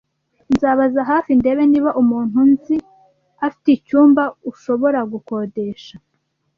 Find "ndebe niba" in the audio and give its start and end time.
1.39-1.91